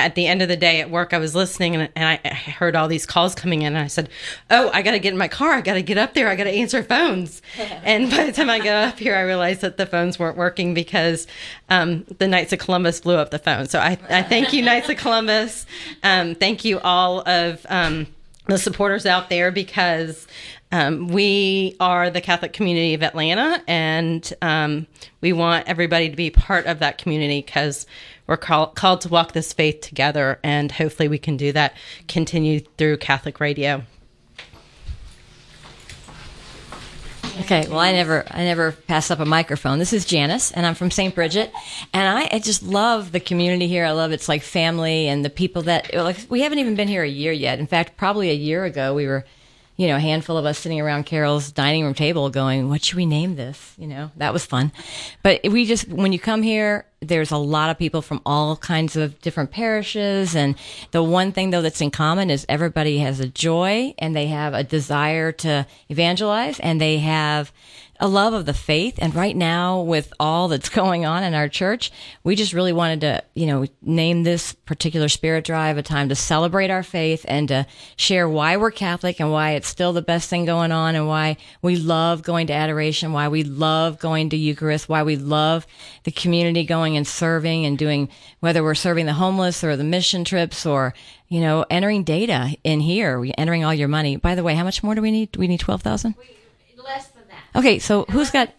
at 0.00 0.14
the 0.14 0.26
end 0.26 0.42
of 0.42 0.48
the 0.48 0.56
day 0.56 0.80
at 0.80 0.90
work, 0.90 1.12
I 1.12 1.18
was 1.18 1.34
listening 1.34 1.76
and, 1.76 1.88
and 1.94 2.04
I, 2.04 2.20
I 2.24 2.34
heard 2.34 2.76
all 2.76 2.88
these 2.88 3.06
calls 3.06 3.34
coming 3.34 3.62
in. 3.62 3.74
And 3.74 3.84
I 3.84 3.86
said, 3.86 4.08
Oh, 4.50 4.70
I 4.72 4.82
got 4.82 4.92
to 4.92 4.98
get 4.98 5.12
in 5.12 5.18
my 5.18 5.28
car. 5.28 5.52
I 5.52 5.60
got 5.60 5.74
to 5.74 5.82
get 5.82 5.98
up 5.98 6.14
there. 6.14 6.28
I 6.28 6.36
got 6.36 6.44
to 6.44 6.50
answer 6.50 6.82
phones. 6.82 7.42
and 7.84 8.10
by 8.10 8.24
the 8.24 8.32
time 8.32 8.50
I 8.50 8.58
got 8.58 8.88
up 8.88 8.98
here, 8.98 9.14
I 9.14 9.22
realized 9.22 9.60
that 9.60 9.76
the 9.76 9.86
phones 9.86 10.18
weren't 10.18 10.36
working 10.36 10.74
because 10.74 11.26
um, 11.68 12.04
the 12.18 12.28
Knights 12.28 12.52
of 12.52 12.58
Columbus 12.58 13.00
blew 13.00 13.16
up 13.16 13.30
the 13.30 13.38
phone. 13.38 13.66
So 13.68 13.78
I, 13.78 13.98
I 14.08 14.22
thank 14.22 14.52
you, 14.52 14.62
Knights 14.62 14.88
of 14.88 14.96
Columbus. 14.96 15.66
Um, 16.02 16.34
thank 16.34 16.64
you, 16.64 16.80
all 16.80 17.26
of 17.28 17.64
um, 17.68 18.06
the 18.46 18.58
supporters 18.58 19.06
out 19.06 19.30
there, 19.30 19.50
because 19.50 20.26
um, 20.72 21.08
we 21.08 21.76
are 21.80 22.10
the 22.10 22.20
Catholic 22.20 22.52
community 22.52 22.94
of 22.94 23.02
Atlanta, 23.02 23.62
and 23.66 24.32
um, 24.40 24.86
we 25.20 25.32
want 25.32 25.68
everybody 25.68 26.08
to 26.08 26.16
be 26.16 26.30
part 26.30 26.66
of 26.66 26.78
that 26.78 26.98
community 26.98 27.42
because 27.42 27.86
we're 28.30 28.36
call, 28.36 28.68
called 28.68 29.00
to 29.00 29.08
walk 29.08 29.32
this 29.32 29.52
faith 29.52 29.80
together, 29.80 30.38
and 30.44 30.70
hopefully 30.70 31.08
we 31.08 31.18
can 31.18 31.36
do 31.36 31.50
that 31.50 31.74
continue 32.06 32.60
through 32.60 32.96
Catholic 32.96 33.40
radio. 33.40 33.82
Okay, 37.40 37.66
well, 37.68 37.80
I 37.80 37.90
never, 37.90 38.24
I 38.30 38.44
never 38.44 38.70
pass 38.70 39.10
up 39.10 39.18
a 39.18 39.24
microphone. 39.24 39.80
This 39.80 39.92
is 39.92 40.04
Janice, 40.04 40.52
and 40.52 40.64
I'm 40.64 40.76
from 40.76 40.92
St. 40.92 41.12
Bridget, 41.12 41.52
and 41.92 42.18
I, 42.18 42.28
I, 42.36 42.38
just 42.38 42.62
love 42.62 43.10
the 43.10 43.18
community 43.18 43.66
here. 43.66 43.84
I 43.84 43.90
love 43.90 44.12
it's 44.12 44.28
like 44.28 44.42
family 44.42 45.08
and 45.08 45.24
the 45.24 45.30
people 45.30 45.62
that 45.62 45.92
like. 45.92 46.18
We 46.28 46.42
haven't 46.42 46.60
even 46.60 46.76
been 46.76 46.88
here 46.88 47.02
a 47.02 47.08
year 47.08 47.32
yet. 47.32 47.58
In 47.58 47.66
fact, 47.66 47.96
probably 47.96 48.30
a 48.30 48.34
year 48.34 48.64
ago, 48.64 48.94
we 48.94 49.08
were 49.08 49.24
you 49.80 49.86
know, 49.86 49.96
a 49.96 50.00
handful 50.00 50.36
of 50.36 50.44
us 50.44 50.58
sitting 50.58 50.78
around 50.78 51.06
Carol's 51.06 51.50
dining 51.50 51.84
room 51.84 51.94
table 51.94 52.28
going, 52.28 52.68
what 52.68 52.84
should 52.84 52.98
we 52.98 53.06
name 53.06 53.36
this? 53.36 53.72
You 53.78 53.86
know, 53.86 54.10
that 54.18 54.30
was 54.30 54.44
fun. 54.44 54.72
But 55.22 55.40
we 55.42 55.64
just, 55.64 55.88
when 55.88 56.12
you 56.12 56.18
come 56.18 56.42
here, 56.42 56.84
there's 57.00 57.30
a 57.30 57.38
lot 57.38 57.70
of 57.70 57.78
people 57.78 58.02
from 58.02 58.20
all 58.26 58.58
kinds 58.58 58.94
of 58.94 59.18
different 59.22 59.52
parishes. 59.52 60.36
And 60.36 60.56
the 60.90 61.02
one 61.02 61.32
thing 61.32 61.48
though 61.48 61.62
that's 61.62 61.80
in 61.80 61.90
common 61.90 62.28
is 62.28 62.44
everybody 62.46 62.98
has 62.98 63.20
a 63.20 63.26
joy 63.26 63.94
and 63.96 64.14
they 64.14 64.26
have 64.26 64.52
a 64.52 64.62
desire 64.62 65.32
to 65.32 65.66
evangelize 65.88 66.60
and 66.60 66.78
they 66.78 66.98
have 66.98 67.50
a 68.00 68.08
love 68.08 68.32
of 68.32 68.46
the 68.46 68.54
faith. 68.54 68.98
And 68.98 69.14
right 69.14 69.36
now, 69.36 69.82
with 69.82 70.12
all 70.18 70.48
that's 70.48 70.68
going 70.80 71.04
on 71.04 71.22
in 71.22 71.34
our 71.34 71.48
church, 71.48 71.92
we 72.24 72.34
just 72.34 72.52
really 72.52 72.72
wanted 72.72 73.02
to, 73.02 73.22
you 73.34 73.46
know, 73.46 73.66
name 73.82 74.22
this 74.22 74.52
particular 74.52 75.08
spirit 75.08 75.44
drive 75.44 75.76
a 75.76 75.82
time 75.82 76.08
to 76.08 76.14
celebrate 76.14 76.70
our 76.70 76.82
faith 76.82 77.24
and 77.28 77.48
to 77.48 77.66
share 77.96 78.28
why 78.28 78.56
we're 78.56 78.70
Catholic 78.70 79.20
and 79.20 79.30
why 79.30 79.52
it's 79.52 79.68
still 79.68 79.92
the 79.92 80.02
best 80.02 80.30
thing 80.30 80.46
going 80.46 80.72
on 80.72 80.94
and 80.94 81.06
why 81.06 81.36
we 81.62 81.76
love 81.76 82.22
going 82.22 82.46
to 82.46 82.54
adoration, 82.54 83.12
why 83.12 83.28
we 83.28 83.44
love 83.44 83.98
going 83.98 84.30
to 84.30 84.36
Eucharist, 84.36 84.88
why 84.88 85.02
we 85.02 85.16
love 85.16 85.66
the 86.04 86.10
community 86.10 86.64
going 86.64 86.96
and 86.96 87.06
serving 87.06 87.66
and 87.66 87.76
doing, 87.76 88.08
whether 88.40 88.62
we're 88.62 88.74
serving 88.74 89.06
the 89.06 89.12
homeless 89.12 89.62
or 89.62 89.76
the 89.76 89.84
mission 89.84 90.24
trips 90.24 90.64
or, 90.64 90.94
you 91.28 91.40
know, 91.40 91.66
entering 91.68 92.02
data 92.02 92.56
in 92.64 92.80
here, 92.80 93.24
entering 93.36 93.62
all 93.64 93.74
your 93.74 93.88
money. 93.88 94.16
By 94.16 94.34
the 94.34 94.42
way, 94.42 94.54
how 94.54 94.64
much 94.64 94.82
more 94.82 94.94
do 94.94 95.02
we 95.02 95.10
need? 95.10 95.32
Do 95.32 95.40
we 95.40 95.48
need 95.48 95.60
12,000? 95.60 96.14
Less 96.82 97.09
Okay, 97.54 97.78
so 97.78 98.04
who's 98.10 98.30
got? 98.30 98.50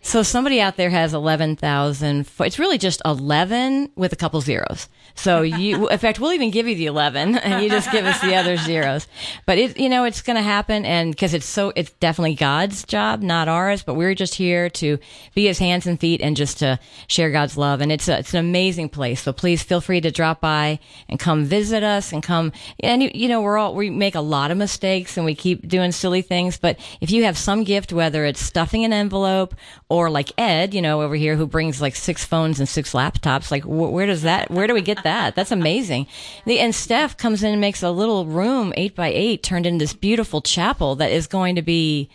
So 0.00 0.22
somebody 0.22 0.60
out 0.60 0.76
there 0.76 0.90
has 0.90 1.12
eleven 1.12 1.56
thousand. 1.56 2.28
It's 2.40 2.58
really 2.58 2.78
just 2.78 3.02
eleven 3.04 3.90
with 3.96 4.12
a 4.12 4.16
couple 4.16 4.40
zeros. 4.40 4.88
So 5.14 5.42
you, 5.42 5.88
in 5.90 5.98
fact, 5.98 6.20
we'll 6.20 6.32
even 6.32 6.50
give 6.50 6.66
you 6.66 6.74
the 6.74 6.86
11 6.86 7.38
and 7.38 7.62
you 7.62 7.68
just 7.68 7.90
give 7.90 8.06
us 8.06 8.20
the 8.20 8.34
other 8.34 8.56
zeros. 8.68 9.06
But 9.46 9.58
it, 9.58 9.78
you 9.78 9.88
know, 9.88 10.04
it's 10.04 10.22
going 10.22 10.36
to 10.36 10.42
happen. 10.42 10.84
And 10.84 11.16
cause 11.16 11.34
it's 11.34 11.46
so, 11.46 11.72
it's 11.76 11.90
definitely 11.92 12.34
God's 12.34 12.84
job, 12.84 13.22
not 13.22 13.48
ours, 13.48 13.82
but 13.82 13.94
we're 13.94 14.14
just 14.14 14.34
here 14.34 14.70
to 14.70 14.98
be 15.34 15.46
his 15.46 15.58
hands 15.58 15.86
and 15.86 15.98
feet 15.98 16.20
and 16.20 16.36
just 16.36 16.58
to 16.58 16.78
share 17.06 17.30
God's 17.30 17.56
love. 17.56 17.80
And 17.80 17.90
it's 17.90 18.08
a, 18.08 18.18
it's 18.18 18.34
an 18.34 18.40
amazing 18.40 18.88
place. 18.88 19.22
So 19.22 19.32
please 19.32 19.62
feel 19.62 19.80
free 19.80 20.00
to 20.00 20.10
drop 20.10 20.40
by 20.40 20.78
and 21.08 21.18
come 21.18 21.44
visit 21.44 21.82
us 21.82 22.12
and 22.12 22.22
come. 22.22 22.52
And 22.80 23.02
you, 23.02 23.10
you 23.14 23.28
know, 23.28 23.40
we're 23.40 23.58
all, 23.58 23.74
we 23.74 23.90
make 23.90 24.14
a 24.14 24.20
lot 24.20 24.50
of 24.50 24.58
mistakes 24.58 25.16
and 25.16 25.26
we 25.26 25.34
keep 25.34 25.66
doing 25.68 25.92
silly 25.92 26.22
things. 26.22 26.58
But 26.58 26.78
if 27.00 27.10
you 27.10 27.24
have 27.24 27.36
some 27.36 27.64
gift, 27.64 27.92
whether 27.92 28.24
it's 28.24 28.40
stuffing 28.40 28.84
an 28.84 28.92
envelope 28.92 29.54
or 29.90 30.10
like 30.10 30.32
Ed, 30.38 30.74
you 30.74 30.82
know, 30.82 31.02
over 31.02 31.14
here 31.14 31.34
who 31.34 31.46
brings 31.46 31.80
like 31.80 31.96
six 31.96 32.24
phones 32.24 32.60
and 32.60 32.68
six 32.68 32.92
laptops, 32.92 33.50
like 33.50 33.64
wh- 33.64 33.92
where 33.92 34.06
does 34.06 34.22
that, 34.22 34.50
where 34.50 34.66
do 34.66 34.74
we 34.74 34.82
get 34.82 35.02
that? 35.02 35.18
that. 35.18 35.34
That's 35.34 35.50
amazing. 35.50 36.06
The, 36.44 36.60
and 36.60 36.74
Steph 36.74 37.16
comes 37.16 37.42
in 37.42 37.52
and 37.52 37.60
makes 37.60 37.82
a 37.82 37.90
little 37.90 38.26
room, 38.26 38.72
eight 38.76 38.94
by 38.94 39.08
eight, 39.08 39.42
turned 39.42 39.66
into 39.66 39.82
this 39.82 39.94
beautiful 39.94 40.40
chapel 40.40 40.96
that 40.96 41.10
is 41.10 41.26
going 41.26 41.56
to 41.56 41.62
be 41.62 42.10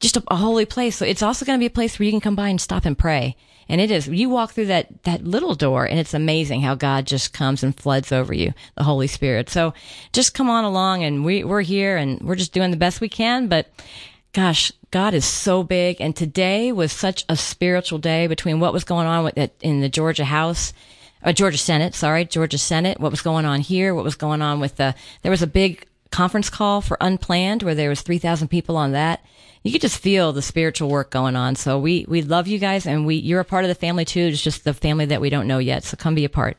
just 0.00 0.16
a, 0.16 0.22
a 0.28 0.36
holy 0.36 0.66
place. 0.66 0.96
So 0.96 1.06
it's 1.06 1.22
also 1.22 1.44
going 1.44 1.58
to 1.58 1.62
be 1.62 1.66
a 1.66 1.70
place 1.70 1.98
where 1.98 2.04
you 2.04 2.12
can 2.12 2.20
come 2.20 2.36
by 2.36 2.48
and 2.48 2.60
stop 2.60 2.84
and 2.84 2.98
pray. 2.98 3.36
And 3.66 3.80
it 3.80 3.90
is. 3.90 4.06
You 4.08 4.28
walk 4.28 4.52
through 4.52 4.66
that, 4.66 5.04
that 5.04 5.24
little 5.24 5.54
door 5.54 5.86
and 5.86 5.98
it's 5.98 6.12
amazing 6.12 6.60
how 6.60 6.74
God 6.74 7.06
just 7.06 7.32
comes 7.32 7.62
and 7.62 7.74
floods 7.74 8.12
over 8.12 8.34
you, 8.34 8.52
the 8.74 8.84
Holy 8.84 9.06
Spirit. 9.06 9.48
So 9.48 9.72
just 10.12 10.34
come 10.34 10.50
on 10.50 10.64
along 10.64 11.02
and 11.02 11.24
we, 11.24 11.44
we're 11.44 11.62
here 11.62 11.96
and 11.96 12.20
we're 12.20 12.34
just 12.34 12.52
doing 12.52 12.70
the 12.70 12.76
best 12.76 13.00
we 13.00 13.08
can. 13.08 13.48
But 13.48 13.68
gosh, 14.34 14.70
God 14.90 15.14
is 15.14 15.24
so 15.24 15.62
big. 15.62 16.00
And 16.00 16.14
today 16.14 16.70
was 16.72 16.92
such 16.92 17.24
a 17.28 17.36
spiritual 17.36 17.98
day 17.98 18.26
between 18.26 18.60
what 18.60 18.74
was 18.74 18.84
going 18.84 19.06
on 19.06 19.24
with 19.24 19.38
it 19.38 19.54
in 19.62 19.80
the 19.80 19.88
Georgia 19.88 20.26
house 20.26 20.74
uh, 21.24 21.32
Georgia 21.32 21.58
Senate, 21.58 21.94
sorry, 21.94 22.24
Georgia 22.26 22.58
Senate, 22.58 23.00
what 23.00 23.10
was 23.10 23.22
going 23.22 23.46
on 23.46 23.60
here, 23.60 23.94
what 23.94 24.04
was 24.04 24.14
going 24.14 24.42
on 24.42 24.60
with 24.60 24.76
the, 24.76 24.94
there 25.22 25.30
was 25.30 25.42
a 25.42 25.46
big 25.46 25.86
conference 26.10 26.50
call 26.50 26.80
for 26.80 26.96
Unplanned 27.00 27.62
where 27.62 27.74
there 27.74 27.88
was 27.88 28.02
3,000 28.02 28.48
people 28.48 28.76
on 28.76 28.92
that. 28.92 29.24
You 29.62 29.72
could 29.72 29.80
just 29.80 29.98
feel 29.98 30.32
the 30.32 30.42
spiritual 30.42 30.90
work 30.90 31.10
going 31.10 31.34
on. 31.34 31.56
So 31.56 31.78
we, 31.78 32.04
we 32.06 32.20
love 32.20 32.46
you 32.46 32.58
guys 32.58 32.86
and 32.86 33.06
we, 33.06 33.16
you're 33.16 33.40
a 33.40 33.44
part 33.44 33.64
of 33.64 33.68
the 33.68 33.74
family 33.74 34.04
too. 34.04 34.20
It's 34.20 34.42
just 34.42 34.64
the 34.64 34.74
family 34.74 35.06
that 35.06 35.22
we 35.22 35.30
don't 35.30 35.48
know 35.48 35.58
yet. 35.58 35.84
So 35.84 35.96
come 35.96 36.14
be 36.14 36.26
a 36.26 36.28
part. 36.28 36.58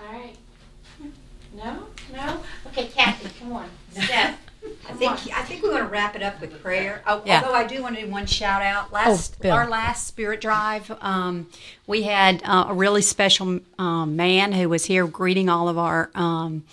All 0.00 0.12
right. 0.12 0.36
No? 1.56 1.86
No? 2.12 2.40
Okay, 2.68 2.86
Kathy, 2.86 3.28
come 3.40 3.52
on. 3.52 3.68
Steph. 3.90 4.43
I 4.94 4.96
think 4.96 5.36
I 5.36 5.42
think 5.42 5.62
we 5.62 5.70
want 5.70 5.82
to 5.82 5.88
wrap 5.88 6.14
it 6.14 6.22
up 6.22 6.40
with 6.40 6.62
prayer. 6.62 7.02
Oh, 7.06 7.22
yeah. 7.26 7.42
Although 7.42 7.54
I 7.54 7.66
do 7.66 7.82
want 7.82 7.96
to 7.96 8.02
do 8.02 8.10
one 8.10 8.26
shout 8.26 8.62
out. 8.62 8.92
Last 8.92 9.36
oh, 9.44 9.50
our 9.50 9.68
last 9.68 10.06
spirit 10.06 10.40
drive, 10.40 10.90
um, 11.00 11.48
we 11.86 12.02
had 12.02 12.42
uh, 12.44 12.66
a 12.68 12.74
really 12.74 13.02
special 13.02 13.60
um, 13.78 14.16
man 14.16 14.52
who 14.52 14.68
was 14.68 14.84
here 14.84 15.06
greeting 15.06 15.48
all 15.48 15.68
of 15.68 15.78
our 15.78 16.10
um, 16.14 16.64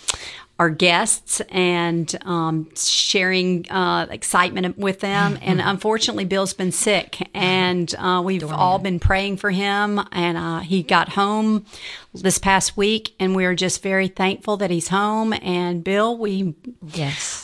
our 0.60 0.70
guests 0.70 1.40
and 1.48 2.16
um, 2.24 2.68
sharing 2.76 3.68
uh, 3.68 4.06
excitement 4.10 4.78
with 4.78 5.00
them. 5.00 5.36
and 5.42 5.60
unfortunately, 5.60 6.24
Bill's 6.24 6.54
been 6.54 6.70
sick, 6.70 7.28
and 7.34 7.92
uh, 7.98 8.22
we've 8.24 8.42
Dormant. 8.42 8.60
all 8.60 8.78
been 8.78 9.00
praying 9.00 9.38
for 9.38 9.50
him. 9.50 10.00
And 10.12 10.38
uh, 10.38 10.60
he 10.60 10.84
got 10.84 11.10
home 11.10 11.66
this 12.14 12.38
past 12.38 12.76
week, 12.76 13.16
and 13.18 13.34
we're 13.34 13.56
just 13.56 13.82
very 13.82 14.06
thankful 14.06 14.56
that 14.58 14.70
he's 14.70 14.88
home. 14.88 15.32
And 15.42 15.82
Bill, 15.82 16.16
we 16.16 16.54
yes 16.94 17.41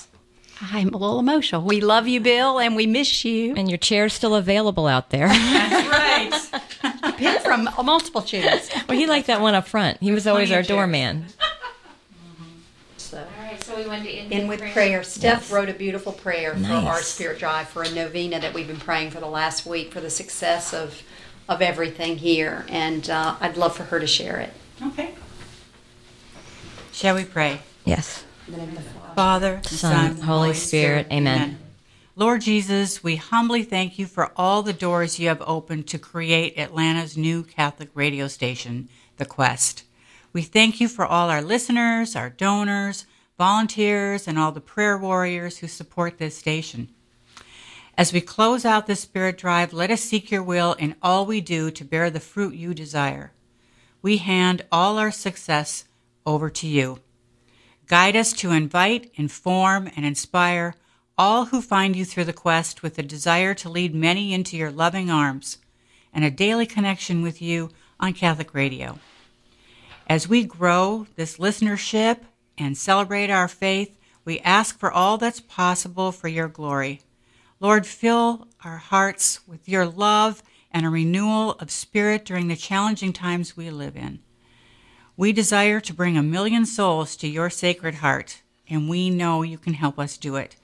I'm 0.61 0.89
a 0.89 0.97
little 0.97 1.19
emotional. 1.19 1.63
We 1.63 1.81
love 1.81 2.09
you, 2.09 2.21
Bill, 2.21 2.59
and 2.59 2.75
we 2.75 2.87
miss 2.87 3.25
you. 3.25 3.55
And 3.57 3.69
your 3.69 3.79
chair's 3.79 4.13
still 4.13 4.35
available 4.35 4.87
out 4.87 5.11
there. 5.11 5.29
That's 5.29 6.53
right. 6.83 7.01
you 7.05 7.13
pick 7.13 7.43
from 7.43 7.69
multiple 7.85 8.23
chairs. 8.23 8.69
Well, 8.89 8.99
he 8.99 9.07
liked 9.07 9.29
that 9.29 9.41
one 9.41 9.55
up 9.55 9.69
front. 9.69 9.99
He 10.01 10.13
was 10.13 10.27
always 10.27 10.51
our 10.51 10.63
doorman. 10.63 11.27
So, 12.97 13.19
All 13.19 13.45
right, 13.45 13.63
so 13.63 13.77
we 13.77 13.87
went 13.87 14.05
to 14.05 14.11
end, 14.11 14.33
in 14.33 14.49
with 14.49 14.59
prayer. 14.61 14.73
prayer. 14.73 15.03
Steph 15.03 15.43
yes. 15.43 15.53
wrote 15.53 15.69
a 15.69 15.73
beautiful 15.73 16.13
prayer 16.13 16.55
nice. 16.55 16.69
for 16.85 16.89
our 16.91 17.03
spirit 17.03 17.39
drive 17.39 17.69
for 17.69 17.83
a 17.83 17.91
novena 17.91 18.39
that 18.41 18.53
we've 18.53 18.67
been 18.67 18.77
praying 18.77 19.11
for 19.13 19.21
the 19.21 19.27
last 19.29 19.65
week 19.65 19.93
for 19.93 20.01
the 20.01 20.11
success 20.11 20.75
of 20.75 21.03
of 21.49 21.63
everything 21.63 22.19
here, 22.19 22.67
and 22.69 23.09
uh, 23.09 23.37
I'd 23.41 23.57
love 23.57 23.75
for 23.75 23.85
her 23.85 23.99
to 23.99 24.07
share 24.07 24.39
it. 24.39 24.53
Okay. 24.89 25.15
Shall 26.93 27.15
we 27.15 27.25
pray? 27.25 27.61
Yes. 27.87 28.25
Father, 29.19 29.61
Son, 29.65 30.17
Son 30.17 30.21
Holy 30.23 30.55
Spirit. 30.55 31.07
Spirit. 31.07 31.07
Amen. 31.11 31.43
Amen. 31.43 31.59
Lord 32.15 32.41
Jesus, 32.41 33.03
we 33.03 33.17
humbly 33.17 33.65
thank 33.65 33.99
you 33.99 34.07
for 34.07 34.31
all 34.37 34.63
the 34.63 34.73
doors 34.73 35.19
you 35.19 35.27
have 35.27 35.43
opened 35.45 35.89
to 35.89 35.99
create 35.99 36.57
Atlanta's 36.57 37.17
new 37.17 37.43
Catholic 37.43 37.89
radio 37.95 38.29
station, 38.29 38.89
The 39.17 39.25
Quest. 39.25 39.83
We 40.33 40.43
thank 40.43 40.81
you 40.81 40.87
for 40.87 41.05
all 41.05 41.31
our 41.31 41.43
listeners, 41.43 42.15
our 42.15 42.31
donors, 42.31 43.07
volunteers, 43.37 44.29
and 44.29 44.39
all 44.39 44.53
the 44.53 44.61
prayer 44.61 44.97
warriors 44.97 45.59
who 45.59 45.67
support 45.67 46.19
this 46.19 46.37
station. 46.37 46.89
As 47.97 48.13
we 48.13 48.21
close 48.21 48.65
out 48.65 48.87
this 48.87 49.01
spirit 49.01 49.37
drive, 49.37 49.73
let 49.73 49.91
us 49.91 50.01
seek 50.01 50.31
your 50.31 50.45
will 50.45 50.75
in 50.75 50.95
all 51.03 51.27
we 51.27 51.41
do 51.41 51.73
to 51.73 51.85
bear 51.85 52.09
the 52.09 52.21
fruit 52.21 52.55
you 52.55 52.73
desire. 52.73 53.33
We 54.01 54.19
hand 54.19 54.65
all 54.71 54.97
our 54.97 55.11
success 55.11 55.87
over 56.25 56.49
to 56.51 56.69
you. 56.69 57.01
Guide 57.89 58.17
us 58.17 58.35
to 58.35 58.53
invite, 58.53 59.11
inform, 59.15 59.91
and 59.97 60.05
inspire 60.05 60.75
all 61.17 61.47
who 61.47 61.63
find 61.63 61.97
you 61.97 62.05
through 62.05 62.27
the 62.27 62.35
quest 62.35 62.83
with 62.83 62.99
a 62.99 63.03
desire 63.03 63.55
to 63.55 63.71
lead 63.71 63.95
many 63.95 64.35
into 64.35 64.59
your 64.59 64.71
loving 64.71 65.11
arms 65.11 65.57
and 66.13 66.23
a 66.23 66.31
daily 66.31 66.67
connection 66.67 67.23
with 67.23 67.41
you 67.41 67.71
on 67.99 68.13
Catholic 68.13 68.53
Radio. 68.53 68.99
As 70.07 70.29
we 70.29 70.45
grow 70.45 71.07
this 71.17 71.39
listenership 71.39 72.19
and 72.59 72.77
celebrate 72.77 73.31
our 73.31 73.49
faith, 73.49 73.99
we 74.23 74.39
ask 74.41 74.79
for 74.79 74.93
all 74.93 75.17
that's 75.17 75.41
possible 75.41 76.13
for 76.13 76.29
your 76.29 76.49
glory. 76.49 77.01
Lord, 77.59 77.87
fill 77.87 78.49
our 78.63 78.77
hearts 78.77 79.41
with 79.47 79.67
your 79.67 79.87
love 79.87 80.43
and 80.71 80.85
a 80.85 80.91
renewal 80.91 81.53
of 81.53 81.71
spirit 81.71 82.27
during 82.27 82.49
the 82.49 82.57
challenging 82.57 83.15
times 83.15 83.57
we 83.57 83.71
live 83.71 83.97
in. 83.97 84.21
We 85.19 85.33
desire 85.33 85.81
to 85.81 85.93
bring 85.93 86.17
a 86.17 86.23
million 86.23 86.65
souls 86.65 87.17
to 87.17 87.27
your 87.27 87.51
sacred 87.51 87.97
heart, 87.97 88.41
and 88.71 88.89
we 88.89 89.11
know 89.11 89.43
you 89.43 89.59
can 89.59 89.75
help 89.75 89.99
us 89.99 90.17
do 90.17 90.37
it. 90.37 90.55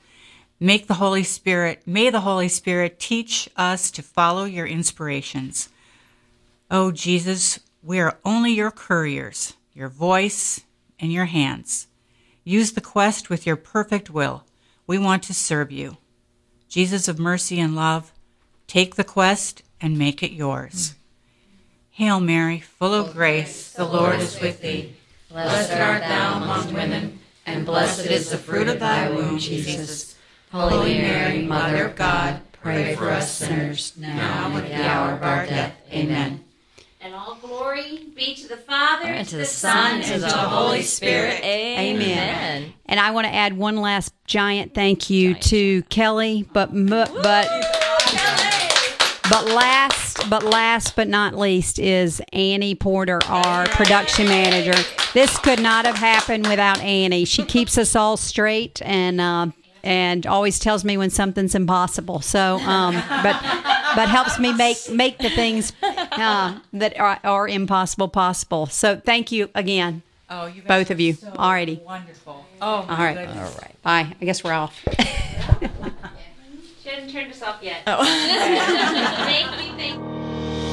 Make 0.61 0.87
the 0.87 0.95
Holy 0.95 1.25
Spirit, 1.25 1.83
may 1.85 2.09
the 2.09 2.21
Holy 2.21 2.47
Spirit 2.47 3.01
teach 3.01 3.49
us 3.57 3.91
to 3.91 4.01
follow 4.01 4.45
your 4.45 4.65
inspirations. 4.65 5.71
Oh, 6.71 6.93
Jesus, 6.93 7.59
we 7.83 7.99
are 7.99 8.17
only 8.25 8.53
your 8.53 8.71
couriers, 8.71 9.55
your 9.73 9.89
voice, 9.89 10.61
and 11.01 11.13
your 11.13 11.25
hands. 11.25 11.89
Use 12.45 12.75
the 12.75 12.81
quest 12.81 13.29
with 13.29 13.47
your 13.47 13.57
perfect 13.57 14.09
will. 14.09 14.45
We 14.87 14.99
want 14.99 15.25
to 15.25 15.35
serve 15.35 15.73
you. 15.73 15.97
Jesus 16.69 17.09
of 17.09 17.19
mercy 17.19 17.59
and 17.59 17.75
love, 17.75 18.13
take 18.69 18.95
the 18.95 19.03
quest 19.03 19.65
and 19.81 19.99
make 19.99 20.23
it 20.23 20.31
yours. 20.31 20.95
Hail 21.95 22.19
Mary, 22.19 22.59
full 22.59 22.93
of 22.93 23.13
grace, 23.13 23.71
the 23.71 23.85
Lord 23.85 24.19
is 24.19 24.41
with 24.41 24.61
thee. 24.61 24.95
Blessed 25.31 25.75
art 25.75 26.03
thou 26.03 26.43
among 26.43 26.75
women, 26.75 27.21
and 27.47 27.65
blessed 27.65 28.07
is 28.07 28.31
the 28.31 28.37
fruit 28.37 28.67
of 28.67 28.81
thy 28.81 29.09
womb, 29.11 29.39
Jesus. 29.39 30.17
Holy 30.51 30.99
Mary, 30.99 31.43
Mother 31.43 31.85
of 31.85 31.95
God, 31.95 32.41
pray 32.61 32.97
for 32.97 33.11
us 33.11 33.31
sinners, 33.39 33.93
now 33.97 34.49
and 34.49 34.67
at 34.67 34.77
the 34.77 34.85
hour 34.85 35.13
of 35.13 35.23
our 35.23 35.47
death. 35.47 35.77
Amen. 35.93 36.43
And 37.01 37.15
all 37.15 37.37
glory 37.37 38.09
be 38.17 38.35
to 38.35 38.49
the 38.49 38.57
Father, 38.57 39.07
and 39.07 39.29
to 39.29 39.37
the 39.37 39.45
Son, 39.45 40.01
and 40.01 40.05
to 40.05 40.19
the 40.19 40.33
Holy 40.33 40.83
Spirit. 40.83 41.45
Amen. 41.45 42.73
And 42.87 42.99
I 42.99 43.13
want 43.13 43.29
to 43.29 43.33
add 43.33 43.57
one 43.57 43.77
last 43.77 44.13
giant 44.27 44.75
thank 44.75 45.11
you 45.11 45.35
to 45.35 45.83
Kelly, 45.85 46.49
but 46.53 46.71
but 46.75 47.13
but 49.31 49.47
last 49.47 50.04
but 50.29 50.43
last 50.43 50.97
but 50.97 51.09
not 51.09 51.37
least 51.37 51.79
is 51.79 52.21
Annie 52.33 52.75
Porter, 52.75 53.21
our 53.27 53.67
production 53.67 54.27
manager. 54.27 54.75
This 55.13 55.39
could 55.39 55.61
not 55.61 55.85
have 55.87 55.97
happened 55.97 56.47
without 56.47 56.81
Annie. 56.81 57.25
She 57.25 57.45
keeps 57.45 57.79
us 57.79 57.95
all 57.97 58.17
straight 58.17 58.81
and. 58.83 59.21
Uh, 59.21 59.47
and 59.87 60.27
always 60.27 60.59
tells 60.59 60.83
me 60.83 60.97
when 60.97 61.11
something's 61.11 61.55
impossible. 61.55 62.23
So, 62.23 62.57
um, 62.61 62.95
but 62.95 63.39
but 63.95 64.09
helps 64.09 64.39
me 64.39 64.55
make 64.55 64.79
make 64.91 65.19
the 65.19 65.29
things 65.29 65.75
uh, 65.83 66.59
that 66.73 66.99
are, 66.99 67.21
are 67.23 67.47
impossible 67.47 68.09
possible. 68.09 68.65
So, 68.65 68.97
thank 68.97 69.31
you 69.31 69.51
again. 69.55 70.01
Oh, 70.31 70.47
you 70.47 70.63
Both 70.63 70.91
of 70.91 71.01
you. 71.01 71.13
so 71.13 71.31
Alrighty. 71.33 71.83
Wonderful. 71.83 72.47
Oh, 72.63 72.67
All 72.67 72.87
right. 72.87 73.15
goodness. 73.15 73.37
All 73.55 73.61
right. 73.61 73.83
Bye. 73.83 74.17
I 74.19 74.25
guess 74.25 74.43
we're 74.43 74.55
off. 74.55 74.83
She 76.95 77.01
hasn't 77.01 77.13
turned 77.13 77.33
us 77.33 77.43
off 77.43 77.61
yet. 77.61 77.83
Oh. 77.89 78.05
Make 79.27 79.51
me 79.59 79.77
think. 79.77 80.24